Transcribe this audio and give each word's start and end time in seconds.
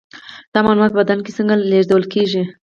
دا 0.53 0.59
معلومات 0.65 0.91
په 0.93 0.99
بدن 1.01 1.19
کې 1.25 1.31
څنګه 1.37 1.53
لیږدول 1.69 2.03
کیږي 2.13 2.43